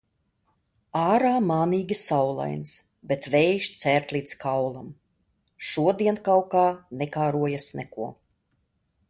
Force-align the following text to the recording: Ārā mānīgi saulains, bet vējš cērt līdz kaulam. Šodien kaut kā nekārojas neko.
Ārā 1.01 1.33
mānīgi 1.49 1.97
saulains, 1.99 2.71
bet 3.11 3.27
vējš 3.35 3.67
cērt 3.83 4.15
līdz 4.17 4.35
kaulam. 4.47 4.89
Šodien 5.69 6.19
kaut 6.31 6.49
kā 6.57 6.65
nekārojas 7.05 7.71
neko. 7.83 8.11